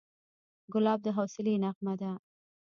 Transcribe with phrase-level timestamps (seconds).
[0.73, 2.11] ګلاب د حوصلې نغمه ده.